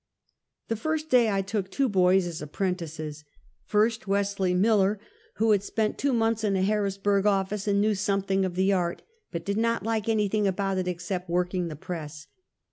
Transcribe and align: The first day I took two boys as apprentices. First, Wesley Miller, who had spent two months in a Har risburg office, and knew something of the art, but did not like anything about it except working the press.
The 0.67 0.75
first 0.75 1.11
day 1.11 1.29
I 1.29 1.43
took 1.43 1.69
two 1.69 1.87
boys 1.87 2.25
as 2.25 2.41
apprentices. 2.41 3.23
First, 3.65 4.07
Wesley 4.07 4.51
Miller, 4.55 4.99
who 5.35 5.51
had 5.51 5.61
spent 5.61 5.99
two 5.99 6.11
months 6.11 6.43
in 6.43 6.55
a 6.55 6.63
Har 6.65 6.81
risburg 6.81 7.25
office, 7.27 7.67
and 7.67 7.79
knew 7.79 7.93
something 7.93 8.43
of 8.43 8.55
the 8.55 8.73
art, 8.73 9.03
but 9.31 9.45
did 9.45 9.57
not 9.57 9.83
like 9.83 10.09
anything 10.09 10.47
about 10.47 10.79
it 10.79 10.87
except 10.87 11.29
working 11.29 11.67
the 11.67 11.75
press. 11.75 12.25